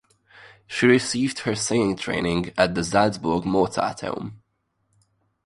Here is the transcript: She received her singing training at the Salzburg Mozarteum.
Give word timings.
She 0.65 0.87
received 0.87 1.41
her 1.41 1.53
singing 1.53 1.95
training 1.95 2.53
at 2.57 2.73
the 2.73 2.83
Salzburg 2.83 3.43
Mozarteum. 3.43 4.33